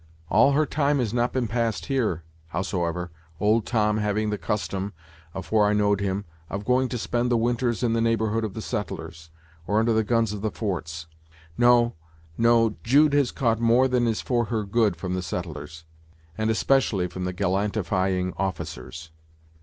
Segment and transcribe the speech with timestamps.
[0.31, 4.93] All her time has not been passed here, howsoever, old Tom having the custom,
[5.35, 8.63] afore I know'd him, of going to spend the winters in the neighborhood of the
[8.63, 9.29] settlers,
[9.67, 11.05] or under the guns of the forts.
[11.55, 11.93] No,
[12.35, 15.83] no, Jude has caught more than is for her good from the settlers,
[16.35, 19.11] and especially from the gallantifying officers."